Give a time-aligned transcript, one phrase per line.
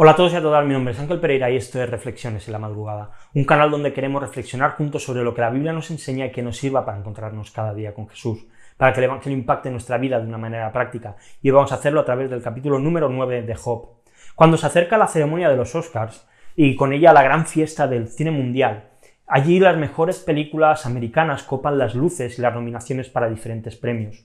[0.00, 2.46] Hola a todos y a todas, mi nombre es Ángel Pereira y esto es Reflexiones
[2.46, 5.90] en la Madrugada, un canal donde queremos reflexionar juntos sobre lo que la Biblia nos
[5.90, 9.36] enseña y que nos sirva para encontrarnos cada día con Jesús, para que el Evangelio
[9.36, 12.78] impacte nuestra vida de una manera práctica, y vamos a hacerlo a través del capítulo
[12.78, 13.88] número 9 de Job.
[14.36, 18.06] Cuando se acerca la ceremonia de los Oscars, y con ella la gran fiesta del
[18.06, 18.90] cine mundial,
[19.26, 24.24] allí las mejores películas americanas copan las luces y las nominaciones para diferentes premios.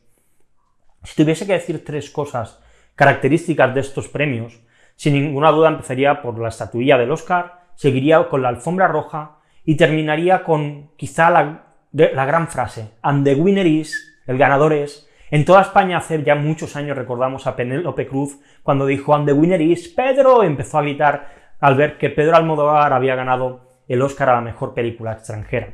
[1.02, 2.62] Si tuviese que decir tres cosas
[2.94, 4.62] características de estos premios,
[4.96, 9.76] sin ninguna duda empezaría por la estatuilla del Oscar, seguiría con la alfombra roja y
[9.76, 15.09] terminaría con quizá la, la gran frase, and the winner is, el ganador es.
[15.32, 19.34] En toda España hace ya muchos años recordamos a Penélope Cruz cuando dijo and the
[19.34, 21.28] winner is Pedro, empezó a gritar
[21.60, 25.73] al ver que Pedro Almodóvar había ganado el Oscar a la mejor película extranjera.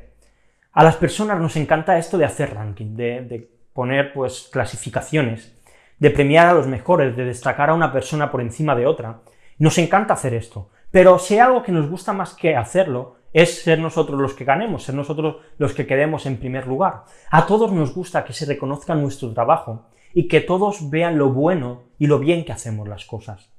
[0.71, 5.58] A las personas nos encanta esto de hacer ranking, de, de poner pues clasificaciones
[5.99, 9.21] de premiar a los mejores, de destacar a una persona por encima de otra.
[9.57, 13.61] Nos encanta hacer esto, pero si hay algo que nos gusta más que hacerlo, es
[13.61, 17.03] ser nosotros los que ganemos, ser nosotros los que quedemos en primer lugar.
[17.29, 21.83] A todos nos gusta que se reconozca nuestro trabajo y que todos vean lo bueno
[21.99, 23.51] y lo bien que hacemos las cosas.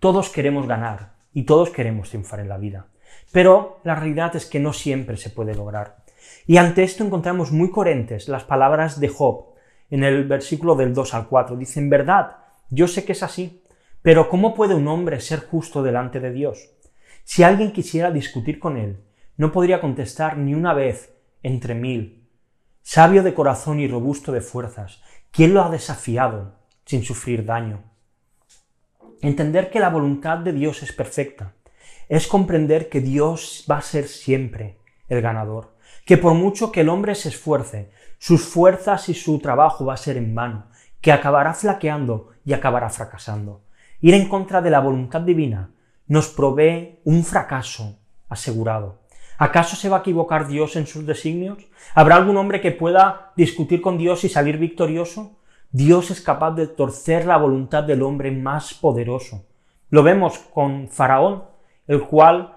[0.00, 2.86] Todos queremos ganar y todos queremos triunfar en la vida.
[3.32, 6.04] Pero la realidad es que no siempre se puede lograr.
[6.46, 9.53] Y ante esto encontramos muy coherentes las palabras de Job,
[9.90, 11.56] en el versículo del 2 al 4.
[11.56, 12.36] Dice, en verdad,
[12.70, 13.62] yo sé que es así,
[14.02, 16.70] pero ¿cómo puede un hombre ser justo delante de Dios?
[17.24, 18.98] Si alguien quisiera discutir con él,
[19.36, 22.28] no podría contestar ni una vez entre mil.
[22.82, 27.82] Sabio de corazón y robusto de fuerzas, ¿quién lo ha desafiado sin sufrir daño?
[29.22, 31.54] Entender que la voluntad de Dios es perfecta
[32.08, 34.78] es comprender que Dios va a ser siempre
[35.08, 35.74] el ganador,
[36.04, 37.90] que por mucho que el hombre se esfuerce,
[38.24, 40.68] sus fuerzas y su trabajo va a ser en vano,
[41.02, 43.60] que acabará flaqueando y acabará fracasando.
[44.00, 45.72] Ir en contra de la voluntad divina
[46.06, 47.98] nos provee un fracaso
[48.30, 49.00] asegurado.
[49.36, 51.58] ¿Acaso se va a equivocar Dios en sus designios?
[51.94, 55.36] ¿Habrá algún hombre que pueda discutir con Dios y salir victorioso?
[55.70, 59.44] Dios es capaz de torcer la voluntad del hombre más poderoso.
[59.90, 61.44] Lo vemos con Faraón,
[61.86, 62.56] el cual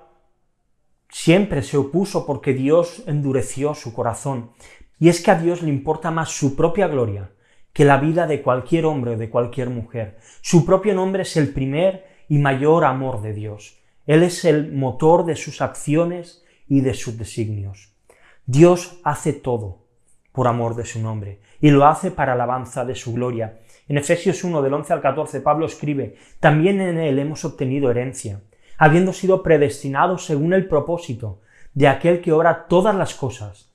[1.09, 4.51] siempre se opuso porque Dios endureció su corazón.
[4.99, 7.31] Y es que a Dios le importa más su propia gloria
[7.73, 10.17] que la vida de cualquier hombre o de cualquier mujer.
[10.41, 13.79] Su propio nombre es el primer y mayor amor de Dios.
[14.05, 17.93] Él es el motor de sus acciones y de sus designios.
[18.45, 19.85] Dios hace todo
[20.31, 23.59] por amor de su nombre y lo hace para alabanza de su gloria.
[23.87, 28.41] En Efesios 1 del 11 al 14 Pablo escribe, también en él hemos obtenido herencia
[28.77, 31.41] habiendo sido predestinados según el propósito
[31.73, 33.71] de aquel que obra todas las cosas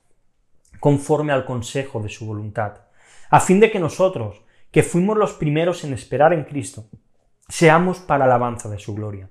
[0.83, 2.73] conforme al consejo de su voluntad,
[3.29, 6.89] a fin de que nosotros, que fuimos los primeros en esperar en Cristo,
[7.47, 9.29] seamos para alabanza de su gloria.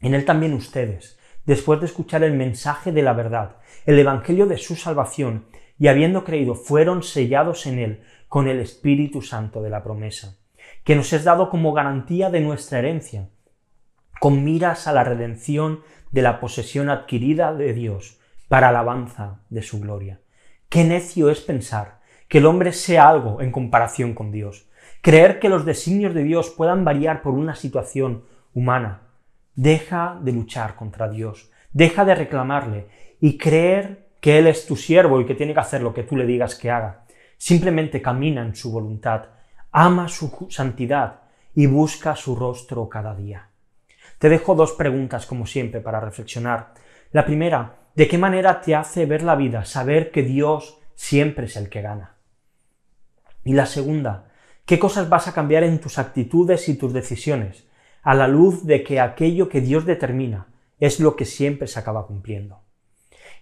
[0.00, 4.58] En él también ustedes, después de escuchar el mensaje de la verdad, el evangelio de
[4.58, 5.46] su salvación,
[5.78, 10.36] y habiendo creído, fueron sellados en él con el Espíritu Santo de la promesa,
[10.82, 13.28] que nos es dado como garantía de nuestra herencia,
[14.18, 18.18] con miras a la redención de la posesión adquirida de Dios
[18.48, 20.18] para alabanza de su gloria.
[20.70, 21.98] Qué necio es pensar
[22.28, 24.68] que el hombre sea algo en comparación con Dios,
[25.02, 28.22] creer que los designios de Dios puedan variar por una situación
[28.54, 29.00] humana.
[29.56, 32.86] Deja de luchar contra Dios, deja de reclamarle
[33.20, 36.16] y creer que Él es tu siervo y que tiene que hacer lo que tú
[36.16, 37.04] le digas que haga.
[37.36, 39.24] Simplemente camina en su voluntad,
[39.72, 41.22] ama su santidad
[41.52, 43.48] y busca su rostro cada día.
[44.20, 46.74] Te dejo dos preguntas, como siempre, para reflexionar.
[47.10, 51.56] La primera, ¿de qué manera te hace ver la vida saber que Dios siempre es
[51.56, 52.16] el que gana?
[53.44, 54.28] Y la segunda,
[54.66, 57.66] ¿qué cosas vas a cambiar en tus actitudes y tus decisiones
[58.02, 60.48] a la luz de que aquello que Dios determina
[60.78, 62.60] es lo que siempre se acaba cumpliendo?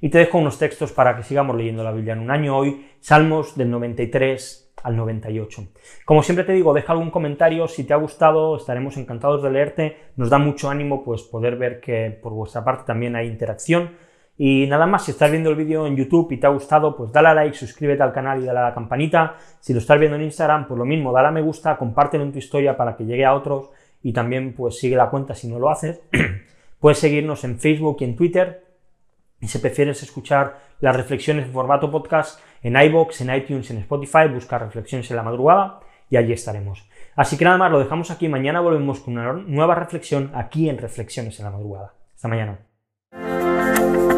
[0.01, 2.87] Y te dejo unos textos para que sigamos leyendo la Biblia en un año hoy,
[3.01, 5.69] Salmos del 93 al 98.
[6.05, 9.97] Como siempre te digo, deja algún comentario, si te ha gustado, estaremos encantados de leerte,
[10.17, 13.97] nos da mucho ánimo pues poder ver que por vuestra parte también hay interacción.
[14.39, 17.13] Y nada más, si estás viendo el vídeo en YouTube y te ha gustado, pues
[17.13, 19.35] dale a like, suscríbete al canal y dale a la campanita.
[19.59, 22.33] Si lo estás viendo en Instagram, pues lo mismo, dale a me gusta, compártelo en
[22.33, 23.71] tu historia para que llegue a otros
[24.03, 26.01] y también pues sigue la cuenta si no lo haces.
[26.81, 28.65] Puedes seguirnos en Facebook y en Twitter,
[29.41, 34.29] y si prefieres escuchar las reflexiones en formato podcast, en iBox, en iTunes, en Spotify,
[34.33, 35.81] busca reflexiones en la madrugada
[36.11, 36.89] y allí estaremos.
[37.15, 38.29] Así que nada más, lo dejamos aquí.
[38.29, 41.95] Mañana volvemos con una nueva reflexión aquí en Reflexiones en la madrugada.
[42.15, 44.18] Hasta mañana.